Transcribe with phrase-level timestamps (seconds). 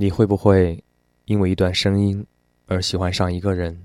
[0.00, 0.82] 你会不会
[1.26, 2.24] 因为一段声音
[2.68, 3.78] 而喜欢上一个人？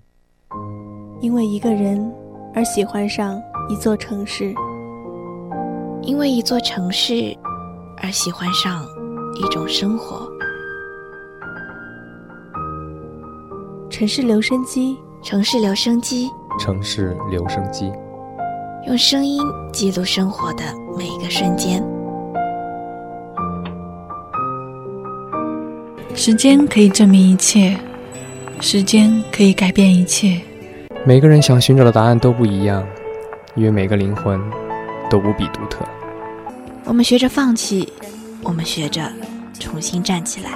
[1.20, 2.10] 因为一个人
[2.54, 4.56] 而喜欢上一座城市？
[6.04, 7.36] 因为一座城市
[7.98, 8.86] 而喜欢上
[9.36, 10.26] 一种生活？
[13.90, 16.30] 城市留声机，城市留声机，
[16.62, 17.92] 城市留声机，
[18.88, 19.42] 用声音
[19.74, 20.64] 记录生活的
[20.98, 21.84] 每一个瞬间。
[26.18, 27.78] 时间可以证明一切，
[28.62, 30.40] 时间可以改变一切。
[31.06, 32.84] 每个人想寻找的答案都不一样，
[33.54, 34.40] 因为每个灵魂
[35.10, 35.86] 都无比独特。
[36.86, 37.92] 我们学着放弃，
[38.42, 39.12] 我们学着
[39.60, 40.52] 重新站起来。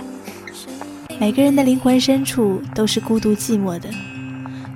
[1.19, 3.89] 每个人的灵魂深处都是孤独寂寞的，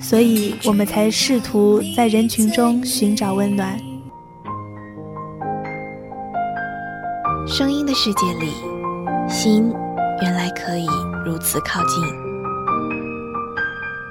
[0.01, 3.79] 所以我们才试图在人群中寻找温暖。
[7.47, 8.51] 声音的世界里，
[9.29, 9.73] 心。
[10.21, 10.85] 原来可以
[11.25, 12.03] 如此靠近。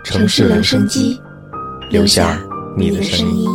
[0.04, 1.20] 城市留声机，
[1.90, 2.38] 留下
[2.76, 3.48] 你的声音。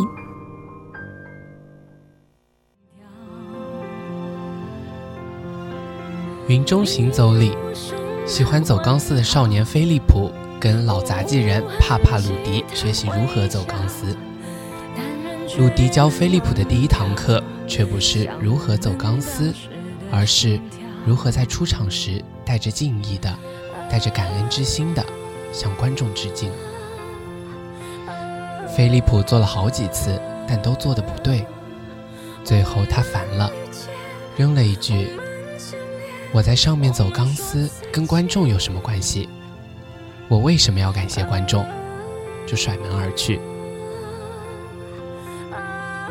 [6.48, 7.52] 云中行走里，
[8.26, 14.16] 喜欢走钢丝的少年菲利普跟老杂技人帕帕鲁迪学习如何走钢丝。
[15.58, 19.52] 鲁迪教菲利普的第一堂课，却不是如何走钢丝，
[20.10, 20.58] 而是
[21.08, 22.22] 如何在出场时。
[22.44, 23.30] 带着敬意的，
[23.90, 25.04] 带着感恩之心的，
[25.52, 26.50] 向观众致敬。
[28.74, 31.44] 飞利浦做了好几次，但都做的不对。
[32.42, 33.50] 最后他烦了，
[34.34, 35.10] 扔了一句
[36.32, 39.28] ：“我在上面走钢丝，跟观众有什么关系？
[40.26, 41.66] 我为什么要感谢观众？”
[42.48, 43.38] 就甩门而去。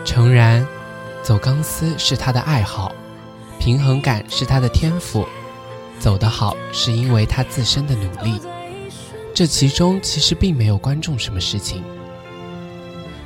[0.06, 0.64] 诚然，
[1.24, 2.94] 走钢丝是他的爱好，
[3.68, 5.28] 平衡感是他的天赋。
[6.00, 8.40] 走得好是因为他自身的努力，
[9.34, 11.84] 这其中其实并没有观众什么事情。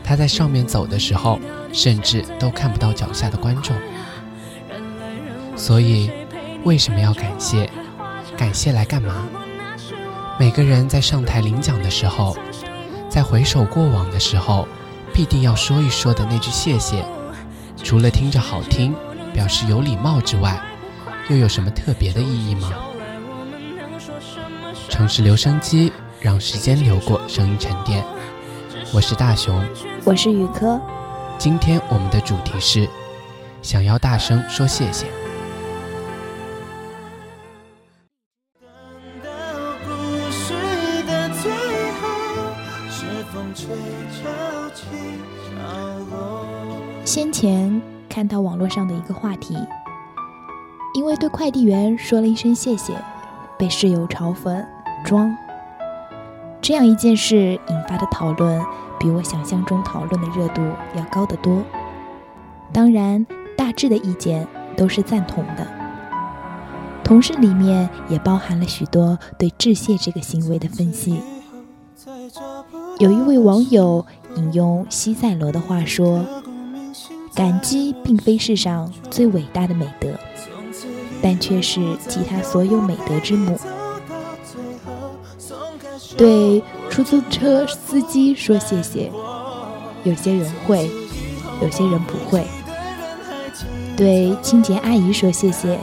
[0.03, 1.39] 他在上面走的时候，
[1.71, 3.75] 甚至都看不到脚下的观众。
[5.55, 6.09] 所以，
[6.63, 7.69] 为什么要感谢？
[8.35, 9.27] 感谢来干嘛？
[10.39, 12.35] 每个人在上台领奖的时候，
[13.07, 14.67] 在回首过往的时候，
[15.13, 17.05] 必定要说一说的那句谢谢，
[17.83, 18.95] 除了听着好听，
[19.33, 20.61] 表示有礼貌之外。
[21.29, 22.71] 又有什么特别的意义吗？
[24.89, 28.03] 城市留声机，让时间流过，声音沉淀。
[28.93, 29.63] 我是大熊，
[30.03, 30.81] 我是宇科。
[31.37, 32.89] 今天我们的主题是
[33.61, 35.05] 想要大声说谢谢。
[48.21, 49.57] 看到网络上的一个话题。
[50.93, 52.93] 因为对快递员说了一声谢谢，
[53.57, 54.63] 被室友嘲讽
[55.03, 55.35] 装。
[56.61, 58.63] 这样一件事引发的讨论，
[58.99, 60.61] 比我想象中讨论的热度
[60.95, 61.63] 要高得多。
[62.71, 63.25] 当然，
[63.57, 65.65] 大致的意见都是赞同的。
[67.03, 71.19] 同事里面也包含了许多对致谢这个行为的分析。
[72.99, 74.05] 有一位网友
[74.35, 76.23] 引用西塞罗的话说
[77.33, 80.09] ：“感激并非世上最伟大的美德。”
[81.23, 83.55] 但却是其他所有美德之母。
[86.17, 89.11] 对出租车司机说谢谢，
[90.03, 90.89] 有些人会，
[91.61, 92.41] 有些人不会；
[93.95, 95.79] 对清洁阿姨说谢谢，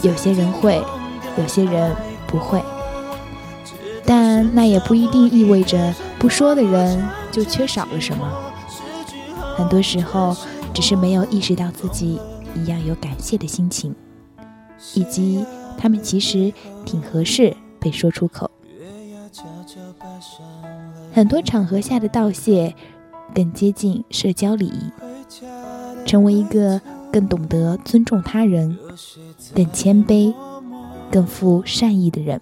[0.00, 0.82] 有些人会，
[1.36, 1.94] 有些人
[2.26, 2.62] 不会。
[4.06, 8.26] 但那也不一定意味着不说的人就缺少了什么。
[9.58, 10.36] 很多时候，
[10.72, 12.20] 只是没有意识到自己
[12.54, 13.92] 一样有感谢的心情。
[14.94, 15.44] 以及
[15.76, 16.52] 他们其实
[16.84, 18.48] 挺合适被说出口。
[21.12, 22.72] 很多场合下的道谢，
[23.34, 24.92] 更接近社交礼仪，
[26.06, 26.80] 成为一个
[27.12, 28.78] 更懂得尊重他人、
[29.52, 30.32] 更谦卑、
[31.10, 32.40] 更富善意的人。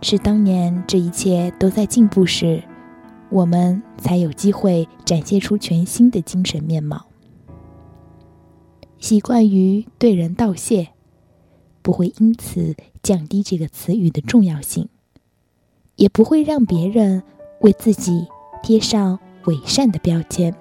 [0.00, 2.62] 是当年这一切都在进步时，
[3.34, 7.04] 我们才有机会展现出全新的精神面貌。
[9.00, 10.90] 习惯于对人道谢，
[11.82, 14.88] 不会因此降低这个词语的重要性，
[15.96, 17.24] 也不会让别人
[17.62, 18.24] 为自己
[18.62, 20.54] 贴上伪善的标签。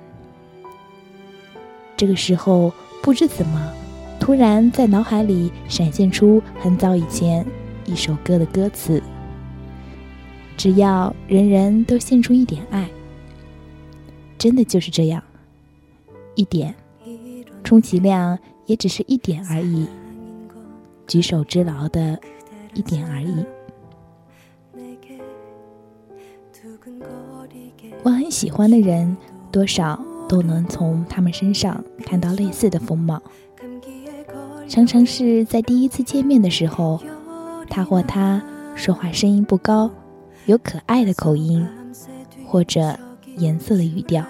[1.95, 2.73] 这个时候，
[3.03, 3.71] 不知怎么，
[4.19, 7.45] 突然在脑海里闪现出很早以前
[7.85, 8.99] 一首歌的歌词
[10.57, 12.89] ：“只要人人都献出一点爱，
[14.37, 15.23] 真的就是这样，
[16.35, 16.73] 一点。”
[17.63, 19.87] 充其量也只是一点而已，
[21.07, 22.19] 举手之劳的
[22.73, 23.45] 一点而已。
[28.03, 29.15] 我很喜欢的人，
[29.49, 29.97] 多少
[30.27, 33.21] 都能从他们身上看到类似的风貌。
[34.67, 37.01] 常常是在第一次见面的时候，
[37.69, 38.43] 他或她
[38.75, 39.89] 说话声音不高，
[40.45, 41.65] 有可爱的口音，
[42.45, 42.97] 或者
[43.37, 44.25] 颜色的语调。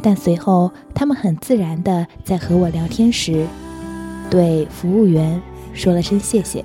[0.00, 3.44] 但随后，他们很自然的在和我聊天时，
[4.30, 5.42] 对服务员
[5.72, 6.64] 说了声谢谢，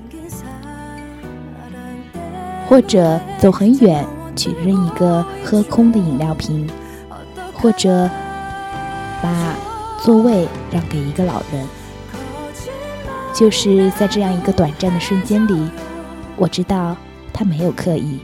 [2.68, 4.06] 或者走很远
[4.36, 6.70] 去扔一个喝空的饮料瓶，
[7.54, 8.08] 或者
[9.24, 9.56] 把
[10.04, 11.66] 座位让给一个老人。
[13.34, 15.68] 就是在这样一个短暂的瞬间里，
[16.36, 16.96] 我知道
[17.34, 18.20] 他没有刻意，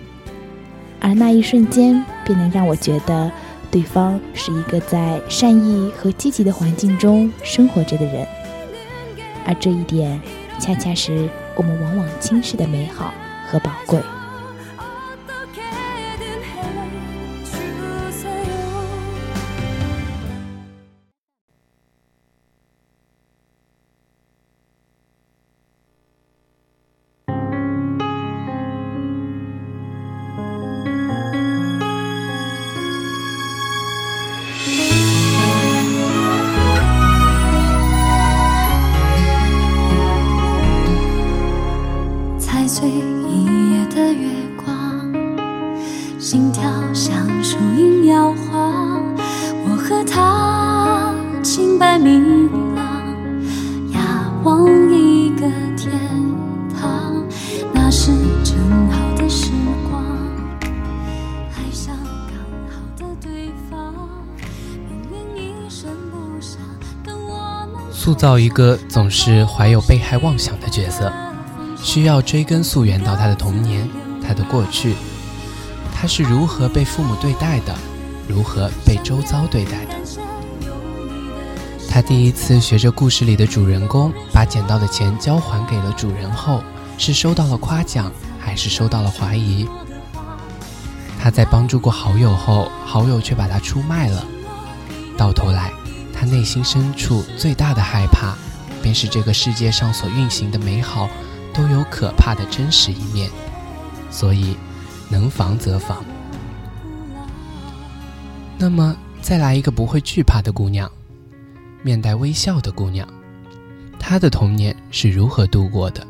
[1.00, 3.32] 而那一瞬间便能让我觉得。
[3.72, 8.26] 对方是一个在善意和积极的环境中生活着的人，
[9.46, 10.18] 而这一点，
[10.60, 13.14] 恰恰是我们往往轻视的美好
[13.50, 14.00] 和宝贵。
[67.92, 71.12] 塑造一个总是怀有被害妄想的角色，
[71.76, 73.90] 需要追根溯源到他的童年，
[74.22, 74.94] 他的过去，
[75.92, 77.76] 他是如何被父母对待的，
[78.28, 79.96] 如何被周遭对待的。
[81.90, 86.62] 他第一次学着故事里的主人公把捡到的钱交还给了主人后，
[87.00, 88.12] 是收到了夸奖，
[88.46, 89.68] 还是收到了怀疑？
[91.20, 94.24] 他在帮助过好友后，好友却把他出卖了，
[95.18, 95.74] 到头来。
[96.14, 98.36] 他内心深处最大的害怕，
[98.84, 101.10] 便是这个世界上所运行的美好，
[101.56, 103.30] 都有可怕的真实一面。
[104.12, 104.56] 所以，
[105.10, 106.06] 能防则防。
[108.60, 110.90] 那么，再来一个不会惧怕的姑娘，
[111.82, 113.08] 面带微笑的姑娘，
[114.00, 116.06] 她的童年是如何度过的？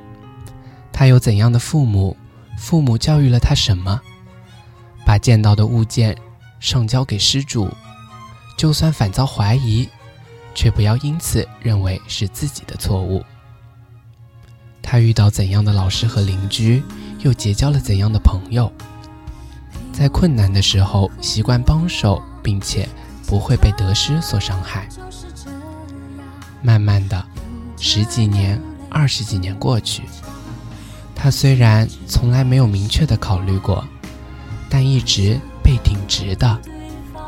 [0.91, 2.15] 她有怎样的父母？
[2.57, 4.01] 父母教育了她什么？
[5.05, 6.17] 把见到的物件
[6.59, 7.69] 上交给失主，
[8.57, 9.87] 就算反遭怀疑。
[10.57, 13.21] 却不要因此认为是自己的错误。
[14.81, 16.81] 他遇到怎样的老师和邻居，
[17.19, 18.71] 又结交了怎样的朋友，
[19.91, 22.87] 在困难的时候习惯帮手，并且
[23.27, 24.87] 不会被得失所伤害。
[26.61, 27.25] 慢慢的，
[27.77, 28.57] 十几年、
[28.89, 30.03] 二十几年过去，
[31.25, 33.83] 他虽然从来没有明确的考虑过，
[34.69, 36.61] 但一直背挺直的，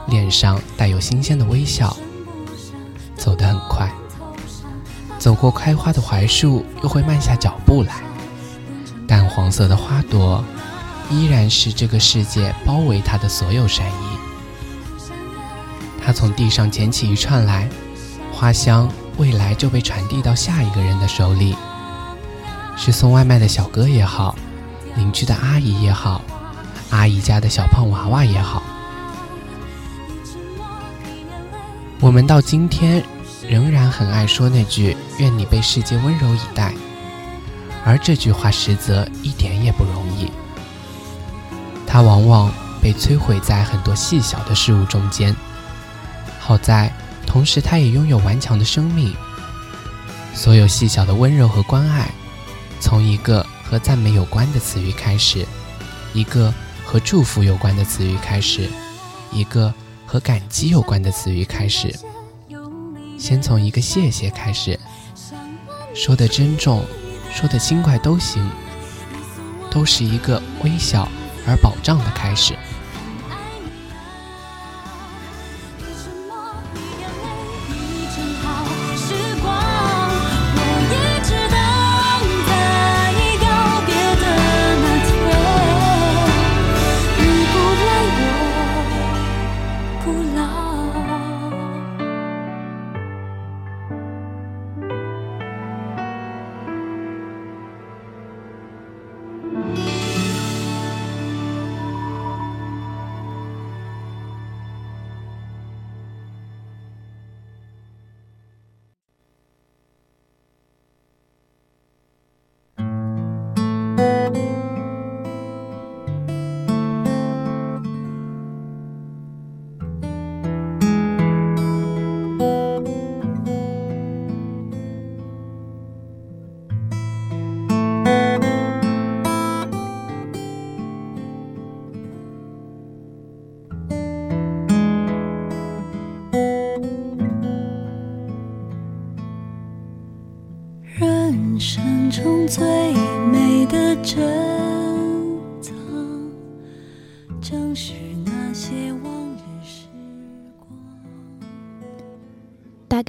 [0.06, 1.98] 脸上带有新鲜的微笑。
[3.16, 3.92] 走得很快，
[5.18, 7.96] 走过开花的槐树，又会慢下脚步来。
[9.08, 10.46] 淡黄色的花朵，
[11.10, 15.10] 依然是这个世界包围它的所有善意。
[16.06, 17.68] 他从地上捡起一串来，
[18.32, 18.88] 花香
[19.18, 21.56] 未来就被传递到下一个人的手里。
[22.78, 24.36] 是送外卖的小哥也好，
[24.96, 26.22] 邻居的阿姨也好，
[26.92, 28.64] 阿姨家的小胖娃娃也好。
[32.00, 33.04] 我们到今天
[33.50, 36.72] 仍然很爱说那句“愿你被世界温柔以待”，
[37.84, 40.32] 而这句话实则一点也不容易。
[41.88, 45.36] 它往往被摧毁在很多细小的事物中间。
[46.40, 46.94] 好在，
[47.26, 49.14] 同时它也拥有顽强的生命。
[50.34, 52.12] 所有细小的温柔和关爱，
[52.80, 55.46] 从一个和赞美有关的词语开始，
[56.14, 56.54] 一个
[56.86, 58.70] 和祝福有关的词语开始，
[59.32, 59.74] 一个。
[60.10, 61.94] 和感激有关的词语开始，
[63.20, 64.80] 先从一个谢谢开始，
[65.94, 66.86] 说的珍重，
[67.30, 68.50] 说的轻快都行，
[69.70, 71.10] 都是一个微小
[71.46, 72.57] 而保障的开始。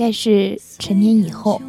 [0.09, 1.61] 概是成年以后，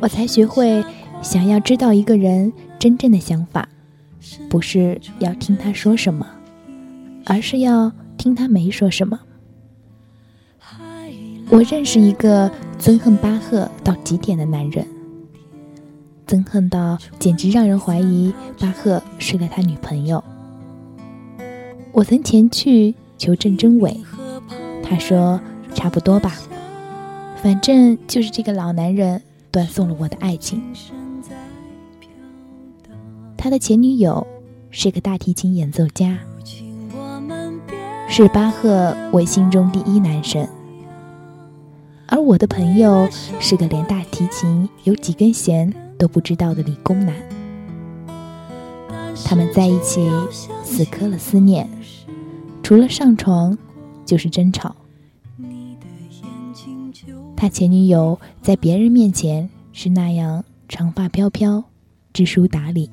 [0.00, 0.82] 我才学会
[1.20, 3.68] 想要知道一个人真正的想法，
[4.48, 6.26] 不是要听他说什么，
[7.26, 9.20] 而是要听他没说什么。
[11.50, 14.86] 我认识一个憎恨巴赫到极点的男人，
[16.26, 20.24] 憎恨到简直让人怀疑巴赫睡了他女朋友。
[21.92, 23.94] 我曾前去求证真伪，
[24.82, 25.38] 他说
[25.74, 26.34] 差不多吧，
[27.42, 30.62] 反正就是这个老男人断送了我的爱情。
[33.36, 34.26] 他的前女友
[34.70, 36.18] 是个大提琴演奏家，
[38.08, 40.48] 是巴赫我心中第一男神。
[42.08, 47.14] 而我的朋友是个连大提琴有几根弦都不知道的理工男，
[49.24, 50.10] 他们在一起
[50.64, 51.68] 死磕了思念，
[52.62, 53.56] 除了上床
[54.04, 54.74] 就是争吵。
[57.40, 61.62] 他前女友在别人面前是那样长发飘飘、
[62.12, 62.90] 知书达理，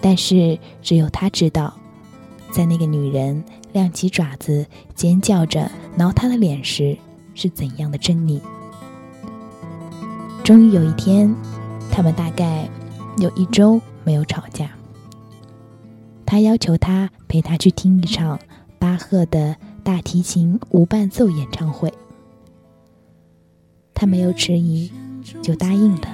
[0.00, 1.72] 但是只有他知道，
[2.50, 6.98] 在那个女人亮起爪子尖叫着挠他的脸时。
[7.38, 8.40] 是怎样的狰狞？
[10.42, 11.32] 终于有一天，
[11.92, 12.66] 他们大概
[13.18, 14.70] 有一周没有吵架。
[16.24, 18.40] 他要求他陪他去听一场
[18.78, 21.92] 巴赫的大提琴无伴奏演唱会。
[23.96, 24.92] 他没有迟疑，
[25.40, 26.08] 就答应了。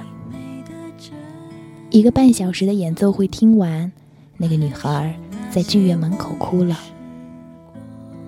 [1.89, 3.91] 一个半小时的演奏会听完，
[4.37, 5.19] 那个女孩
[5.51, 6.79] 在剧院门口哭了。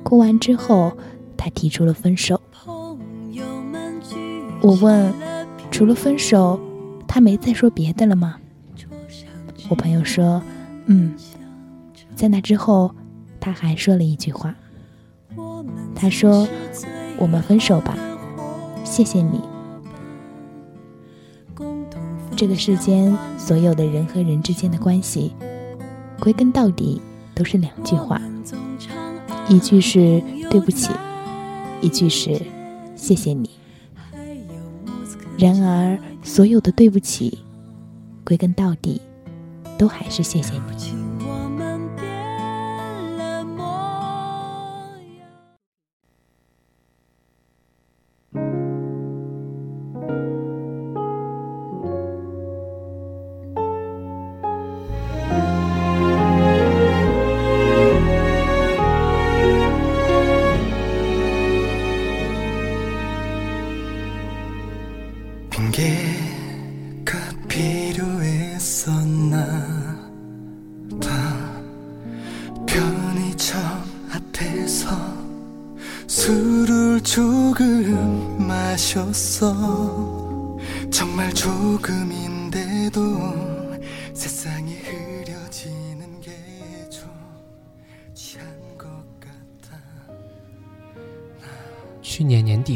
[0.04, 0.96] 哭完之后，
[1.38, 2.40] 他提出了分手。
[4.62, 5.14] 我问
[5.72, 6.60] ：“除了分手，
[7.08, 8.36] 他没再说别的了吗？”
[9.70, 10.44] 我朋友说
[10.86, 11.16] ：“嗯，
[12.14, 12.94] 在那之后，
[13.40, 14.54] 他还说了一句话。
[15.96, 16.46] 他说
[17.18, 17.98] ：‘我们分手吧，
[18.96, 19.42] 谢谢你。’
[22.34, 25.34] 这个世间所有的人和人之间的关系，
[26.18, 27.02] 归根到底
[27.34, 28.22] 都是两句话，
[29.50, 30.94] 一句是对不起，
[31.82, 32.42] 一句是
[32.96, 33.50] 谢谢你。”
[35.38, 37.40] 然而，所有的对不起，
[38.24, 39.02] 归根到底，
[39.78, 41.05] 都还是谢谢你。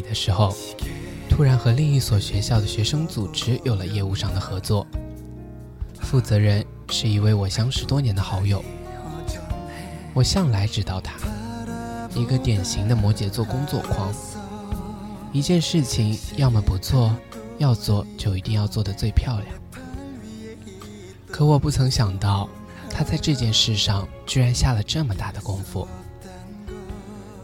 [0.10, 0.56] 的时候，
[1.30, 4.86] 突然和另一所学校的学生组织有了业务上的合作，
[6.02, 8.66] 负责人是一位我相识多年的好友。
[10.16, 11.14] 我向来知道他，
[12.16, 14.12] 一个典型的摩羯座工作狂，
[15.32, 17.16] 一件事情要么不做，
[17.60, 19.48] 要做就一定要做得最漂亮。
[21.32, 22.50] 可我不曾想到，
[22.90, 25.88] 他在这件事上居然下了这么大的功夫。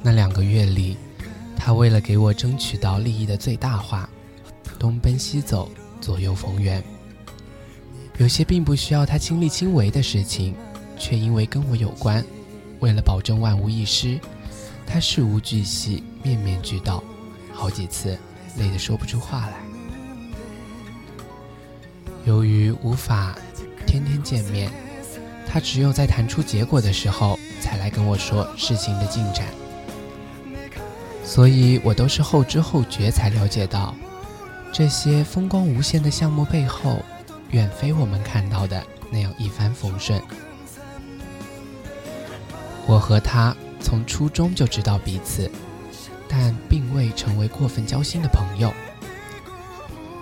[0.01, 0.97] 那两个月里。
[1.55, 4.09] 他为了给我争取到利益的最大化，
[4.77, 5.69] 东奔西走，
[5.99, 6.83] 左右逢源。
[8.17, 10.55] 有些并不需要他亲力亲为的事情，
[10.97, 12.23] 却因为跟我有关，
[12.79, 14.19] 为了保证万无一失，
[14.85, 17.03] 他事无巨细，面面俱到，
[17.51, 18.17] 好几次
[18.57, 19.53] 累得说不出话来。
[22.25, 23.35] 由于无法
[23.85, 24.71] 天天见面，
[25.45, 29.47] 他只有在谈出结果的时候，才来跟我说事情的进展。
[31.25, 33.93] 所以我都是后知后觉才了解到，
[34.71, 37.03] 这些风光无限的项目背后，
[37.49, 40.21] 远非我们看到的那样一帆风顺。
[42.85, 45.51] 我和他从初中就知道彼此，
[46.29, 48.71] 但并未成为过分交心的朋友。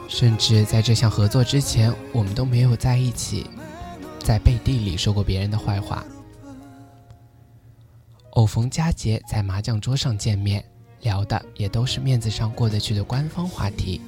[0.08, 3.50] 甚至在这项合作之前，我们都没有在一起，
[4.20, 6.04] 在背地里说过别人的坏话。
[8.32, 10.64] 偶逢佳节，在麻将桌上见面。
[11.04, 14.02] 聊的也都是面子上过得去的官方话题。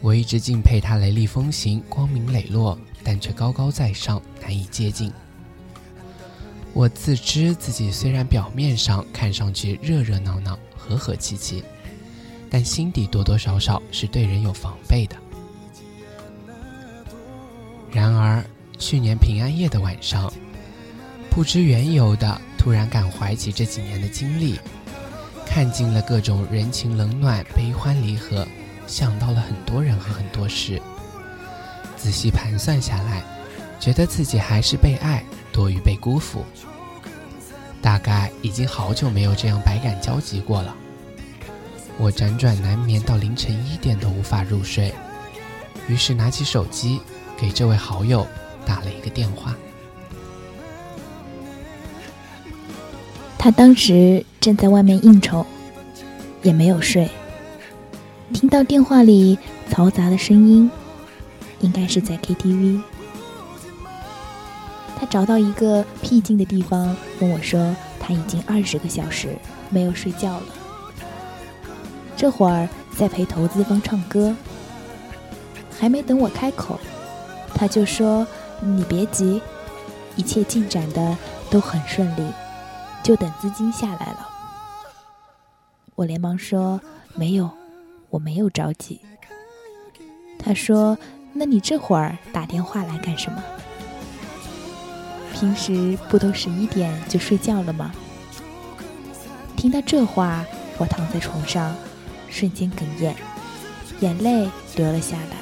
[0.00, 5.12] 我一直敬佩他雷厉风行、光明磊落，但却高高在上，难以接近。
[6.72, 11.64] 我自知自己虽然表面上看上去热热闹闹、和和气气，
[12.48, 15.16] 但心底多多少少是对人有防备的。
[17.90, 18.44] 然而，
[18.78, 20.32] 去年平安夜的晚上，
[21.30, 24.60] 不知缘由的突然感怀起这几年的经历，
[25.58, 28.46] 看尽了各种人情冷暖、悲欢离合，
[28.86, 30.80] 想到了很多人和很多事。
[31.96, 33.24] 仔细盘算下来，
[33.80, 36.44] 觉得自己还是被爱多于被辜负。
[37.82, 40.72] 大概已经好久没有这样百感交集过了。
[41.96, 44.94] 我辗转难眠到凌晨一点都无法入睡，
[45.88, 47.00] 于是拿起手机
[47.36, 48.24] 给这位好友
[48.64, 49.56] 打了一个电话。
[53.36, 55.44] 他当时正在外面应酬，
[56.42, 57.08] 也没有睡。
[58.32, 59.38] 听到电话里
[59.70, 60.70] 嘈杂的声音，
[61.60, 62.80] 应该是在 KTV。
[64.98, 69.36] 他找到一个僻静的地方，跟我说他已经二十个小时
[69.70, 70.46] 没有睡觉了。
[72.16, 74.34] 这会儿在陪投资方唱歌，
[75.78, 76.78] 还没等我开口，
[77.54, 78.26] 他就说
[78.60, 79.40] ：“你别急，
[80.16, 81.16] 一切进展的
[81.48, 82.28] 都很顺利，
[83.02, 84.27] 就等资金下来了。”
[85.98, 86.80] 我连忙说
[87.16, 87.50] ：“没有，
[88.08, 89.00] 我没有着急。”
[90.38, 90.96] 他说
[91.34, 93.42] ：“那你这会儿打电话来干什么？
[95.34, 97.92] 平时不都十一点就睡觉了吗？”
[99.58, 100.44] 听到这话，
[100.78, 101.74] 我躺在床上。
[102.30, 103.16] 瞬间哽咽，
[103.98, 105.36] 眼泪流了下来。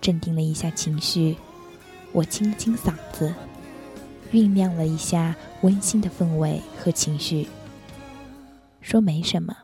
[0.00, 1.36] 镇定了一下情绪，
[2.10, 3.32] 我清了清嗓子，
[4.32, 7.46] 酝酿了一下温馨的氛围和情绪，
[8.88, 9.54] 说没什么，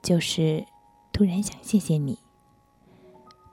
[0.00, 0.64] 就是
[1.12, 2.16] 突然想谢谢你。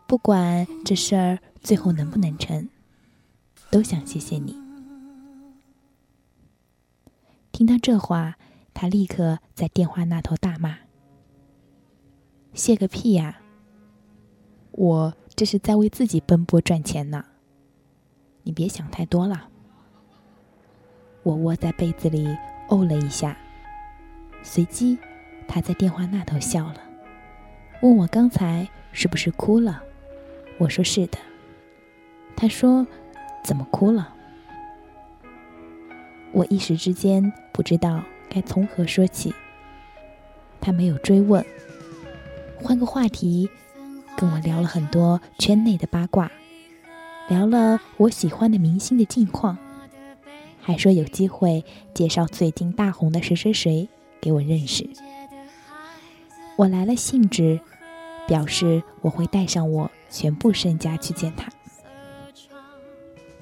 [0.06, 2.69] 不管这事儿最后能不能成，
[3.71, 4.56] 都想谢谢你。
[7.52, 8.36] 听到这话，
[8.76, 10.78] 他立刻在电话那头大骂。
[12.54, 13.41] 谢个屁呀！
[14.69, 17.26] 我这是在为自己奔波赚钱呢。
[18.43, 19.50] 你别想太多了。
[21.24, 22.28] 我窝在被子里
[22.69, 23.36] 哦了一下，
[24.45, 24.97] 随即
[25.47, 26.75] 他在电话那头笑了，
[27.81, 29.84] 问我刚才是不是哭了。
[30.60, 31.17] 我说是的。
[32.36, 32.86] 他说
[33.43, 34.13] ：“怎么哭了？”
[36.31, 39.34] 我一时之间不知道该从何说起。
[40.62, 41.43] 他没有追问。
[42.62, 43.49] 换个话题，
[44.15, 46.31] 跟我聊了很多圈内的八卦，
[47.27, 49.58] 聊了我喜欢的明星的近况，
[50.62, 53.89] 还说有机会介绍最近大红的谁谁谁
[54.21, 54.88] 给我认识。
[56.56, 57.60] 我来了兴致，
[58.28, 61.51] 表示我会带上我全部身家去见他。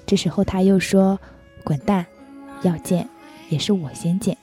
[0.06, 1.18] 这时候他又说
[1.64, 2.04] ：“滚蛋，
[2.62, 3.08] 要见
[3.48, 4.36] 也是我先见。”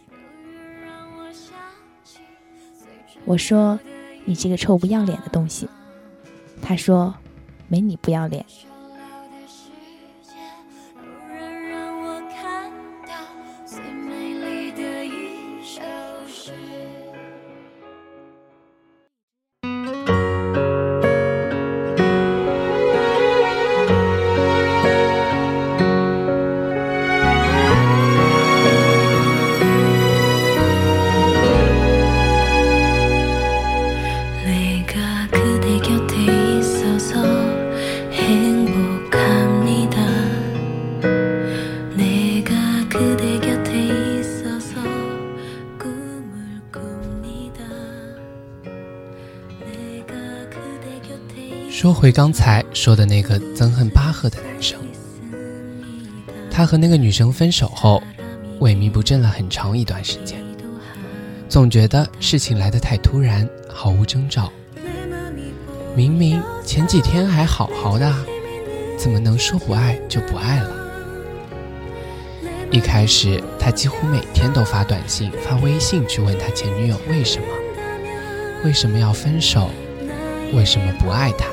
[3.25, 3.79] 我说。
[4.23, 5.67] 你这个臭不要脸的东西，
[6.61, 7.15] 他说
[7.67, 8.45] ：“没你不要脸。”
[51.81, 54.79] 说回刚才说的那个憎恨巴赫的男生，
[56.51, 58.03] 他和那个女生分手后，
[58.59, 60.39] 萎靡不振了很长一段时间，
[61.49, 64.53] 总觉得事情来得太突然，毫无征兆。
[65.95, 68.13] 明明前几天还好好的，
[68.95, 70.69] 怎么能说不爱就不爱了？
[72.69, 77.47] 一开始，他几乎每天都发短信、发微信去问他前女友为什么，
[78.65, 79.71] 为什么要分手，
[80.53, 81.47] 为什么不爱他。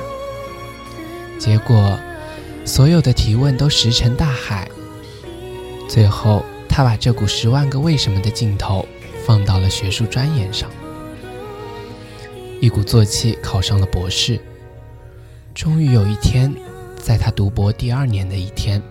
[1.39, 1.97] 结果，
[2.65, 4.69] 所有的提问都石沉大海。
[5.87, 8.85] 最后，他把这股十万个为什么的劲头
[9.25, 10.69] 放到了学术钻研上，
[12.61, 14.39] 一鼓作气考上了博士。
[15.55, 16.53] 终于有一天，
[16.97, 18.81] 在他读博第二年的一天，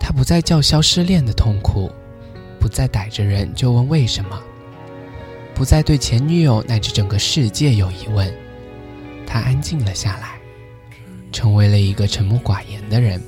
[0.00, 1.90] 他不再叫嚣失恋的痛苦，
[2.58, 4.42] 不再逮着人就问为什么，
[5.54, 8.34] 不再对前女友乃至整个世界有疑问。
[9.26, 10.35] 他安静了下来，
[11.32, 13.20] 成为了一个沉默寡言的人，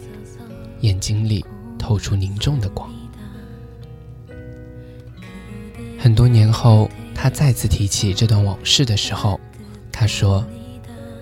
[0.80, 1.44] 眼睛里
[1.78, 2.88] 透出凝重的光。
[5.98, 9.38] 很多年后，他再次提起这段往事的时候，
[9.90, 10.46] 他说：“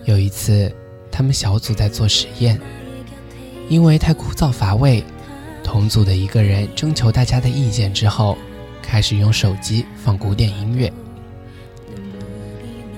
[0.05, 0.71] 有一次，
[1.11, 2.61] 他们小组在做实验，
[3.69, 5.03] 因为太枯燥乏味，
[5.65, 8.37] 同组的一个人征求大家的意见之后，
[8.83, 10.93] 开始用手机放古典音乐。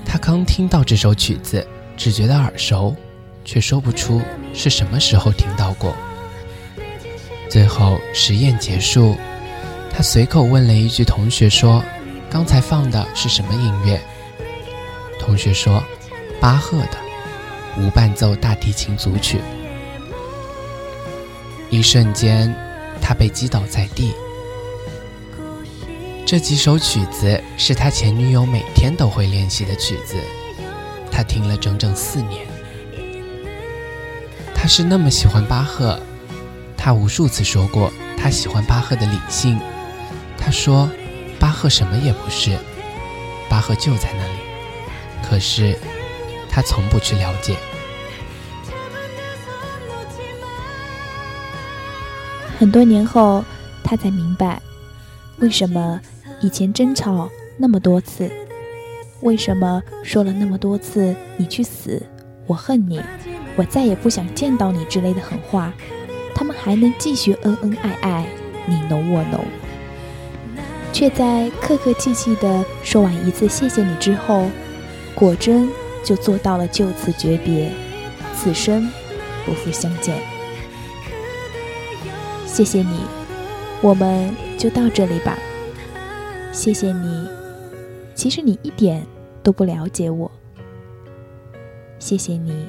[0.04, 1.64] 他刚听到这首曲子，
[1.96, 2.94] 只觉得耳熟，
[3.48, 4.20] 却说不出
[4.52, 5.96] 是什么时候听到过。
[7.48, 9.16] 最后实验结束。”
[9.90, 11.82] 他随口问了一句：“同学说，
[12.28, 13.98] 刚才放的是什么音乐？”
[15.18, 15.82] 同学说
[16.38, 16.98] ：“巴赫的
[17.78, 19.40] 无伴奏大提琴组曲。”
[21.70, 22.54] 一瞬间，
[23.00, 24.12] 他被击倒在地。
[26.26, 30.16] 这几首曲子是他前女友每天都会练习的曲子，
[31.11, 32.46] 他听了整整四年。
[34.68, 35.98] 是那么喜欢巴赫，
[36.76, 39.59] 他无数次说过他喜欢巴赫的理性。
[40.37, 40.88] 他说
[41.40, 42.57] ：“巴赫什么也不是，
[43.48, 44.35] 巴赫就在那里。
[45.28, 45.76] 可是，
[46.50, 47.57] 他从不去了解。”
[52.59, 53.44] 很多年后，
[53.83, 54.61] 他才明白，
[55.38, 56.00] 为什么
[56.40, 58.31] 以前争吵那么多次，
[59.22, 62.02] 为什么说了那么多次“你去死，
[62.46, 63.00] 我恨你，
[63.58, 65.72] 我再也不想见到你”之类的狠话，
[66.32, 68.26] 他们还能继续恩恩爱爱，
[68.66, 69.44] 你侬我侬。
[70.92, 74.48] 却在客客气气地说完一次“谢谢你”之后，
[75.14, 75.68] 果真
[76.04, 77.70] 就做到了就此诀别，
[78.34, 78.88] 此生
[79.44, 80.16] 不复相见。
[82.46, 83.00] 谢谢你，
[83.82, 85.36] 我们就到这里吧。
[86.52, 87.28] 谢谢你，
[88.14, 89.04] 其实你一点
[89.42, 90.30] 都不了解我。
[91.98, 92.66] 谢谢你，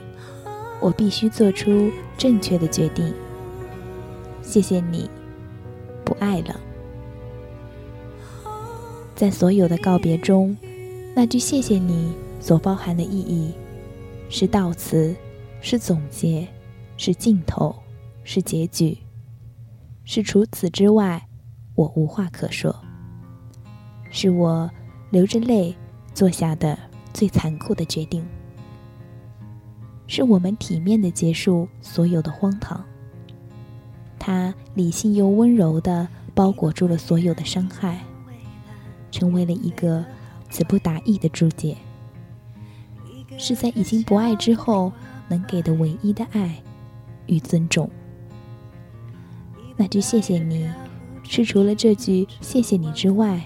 [0.82, 3.14] 我必须做出正确的决定。
[4.42, 5.10] 谢谢你，
[6.04, 6.60] 不爱了。
[9.16, 10.56] 在所有的告别中，
[11.16, 13.52] 那句“谢谢你”所包含的意义，
[14.30, 15.14] 是悼词，
[15.62, 16.48] 是总结，
[16.96, 17.76] 是尽头，
[18.24, 18.98] 是结局，
[20.06, 21.28] 是除此之外，
[21.76, 22.74] 我无话可说。
[24.10, 24.72] 是我
[25.12, 25.76] 流着泪
[26.14, 26.80] 做下的
[27.14, 28.26] 最残酷的决定，
[30.10, 32.84] 是我们体面的结束所有的荒唐。
[34.18, 37.98] 它理性又温柔的包裹住了所有的伤害。
[39.12, 40.06] 成为了一个
[40.52, 41.76] 词不达意的注解，
[43.40, 44.94] 是在已经不爱之后
[45.28, 46.62] 能给的唯一的爱
[47.26, 47.90] 与尊重。
[49.76, 50.70] 那句谢谢你，
[51.24, 53.44] 是除了这句谢谢你之外，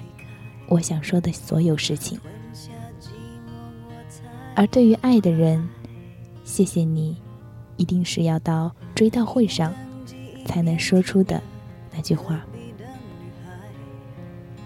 [0.68, 2.20] 我想说的所有事情。
[4.54, 5.66] 而对于爱的人，
[6.44, 7.18] 谢谢你，
[7.78, 9.74] 一定是要到追悼会上
[10.46, 11.42] 才能说出的
[11.96, 12.42] 那句话。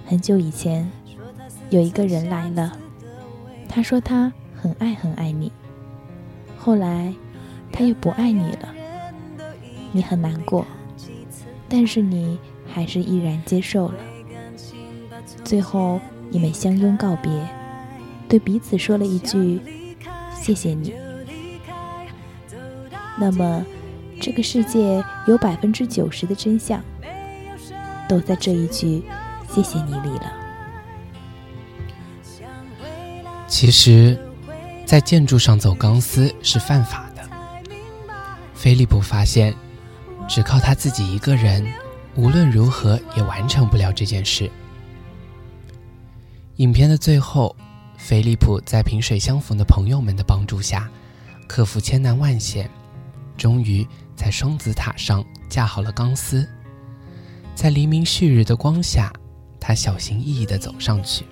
[0.05, 0.89] 很久以前，
[1.69, 2.77] 有一个人来了，
[3.69, 5.51] 他说他很爱很爱你。
[6.57, 7.13] 后来，
[7.71, 8.73] 他又不爱你了，
[9.91, 10.65] 你很难过，
[11.69, 13.99] 但是你还是毅然接受了。
[15.43, 17.31] 最后，你们相拥告别，
[18.27, 19.61] 对彼此说了一句
[20.35, 20.93] “谢谢你”。
[23.19, 23.65] 那么，
[24.21, 26.83] 这个世界有百分之九十的真相，
[28.07, 29.03] 都在这一句。
[29.49, 30.33] 谢谢你，里了。
[33.47, 34.19] 其实，
[34.85, 37.23] 在建筑上走钢丝是犯法的。
[38.53, 39.55] 菲利普发现，
[40.27, 41.65] 只靠他自己一个人，
[42.15, 44.51] 无论如何也完成不了这件事。
[46.57, 47.55] 影片的最后，
[47.97, 50.89] 菲利普在萍水相逢的朋友们的帮助下，
[51.47, 52.69] 克服千难万险，
[53.37, 56.47] 终于在双子塔上架好了钢丝，
[57.55, 59.13] 在黎明旭日的光下。
[59.59, 61.25] 他小心翼翼地走上去，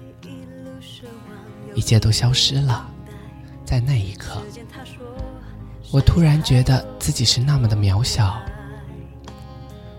[1.73, 2.85] 一切都消失了。
[3.63, 4.41] 在那一刻，
[5.89, 8.37] 我突然觉得自己是那么的渺小。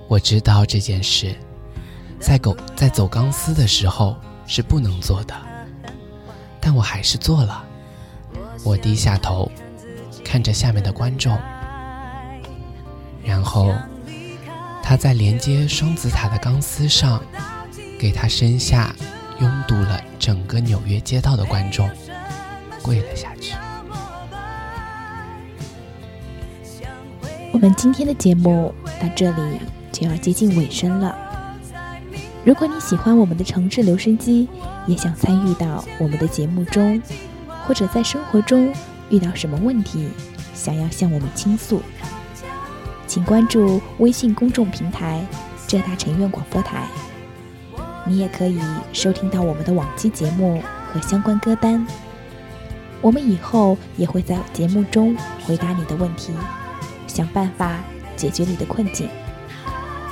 [0.06, 1.34] 我知道这件事，
[2.20, 4.14] 在狗在走钢丝的时候
[4.46, 5.34] 是不能做的，
[6.60, 7.64] 但我还是做了。
[8.64, 9.50] 我低下头，
[10.22, 11.38] 看着下面的观众，
[13.26, 13.74] 然后
[14.82, 17.20] 他在连接双子塔的钢丝上。
[17.98, 18.94] 给他身下
[19.40, 21.88] 拥堵了整个纽约街道的观众
[22.82, 23.54] 跪了下去。
[27.54, 29.60] 我们今天的节目到这里
[29.90, 31.16] 就要接近尾声了。
[32.44, 34.46] 如果你喜欢我们的诚挚留声机，
[34.86, 37.00] 也想参与到我们的节目中，
[37.66, 38.70] 或者在生活中
[39.08, 40.10] 遇到什么问题，
[40.54, 41.80] 想要向我们倾诉，
[43.16, 45.26] 请关注微信公众平台
[45.66, 46.86] “浙大城院广播台”。
[48.04, 48.60] 你也可以
[48.92, 51.86] 收听到我们的往期节目和相关歌单。
[53.00, 56.30] 我们以后也会在节目中回答你的问题，
[57.06, 57.78] 想办法
[58.16, 59.08] 解决你的困境。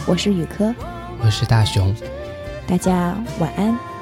[0.07, 0.75] 我是宇科，
[1.23, 1.95] 我是大熊，
[2.67, 3.94] 大家晚安。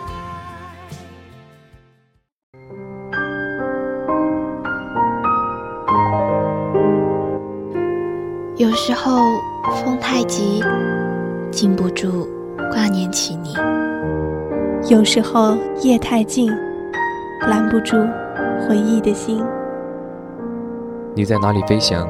[8.73, 9.39] 有时候
[9.85, 10.65] 风太急，
[11.51, 12.27] 禁不住
[12.73, 13.53] 挂念起你；
[14.91, 16.51] 有时候夜太静，
[17.43, 17.99] 拦不住
[18.67, 19.45] 回忆的心。
[21.15, 22.09] 你在哪里飞翔？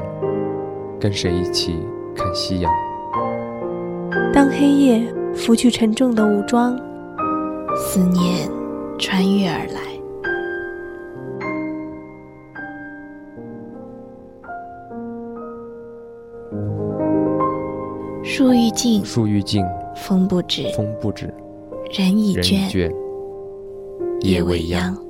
[1.01, 2.71] 跟谁一起看夕阳？
[4.33, 6.79] 当黑夜拂去沉重的武装，
[7.75, 8.49] 思念
[8.97, 9.92] 穿越而来。
[18.35, 19.63] 树欲静，树欲静，
[19.95, 21.31] 风不止，风不止，
[21.95, 22.91] 人已倦，夜
[24.21, 25.02] 夜未央。